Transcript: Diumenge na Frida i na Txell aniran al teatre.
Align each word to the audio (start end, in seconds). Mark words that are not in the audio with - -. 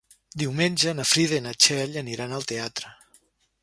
Diumenge 0.43 0.93
na 1.01 1.05
Frida 1.11 1.39
i 1.41 1.45
na 1.49 1.55
Txell 1.67 2.03
aniran 2.05 2.37
al 2.39 2.51
teatre. 2.55 2.95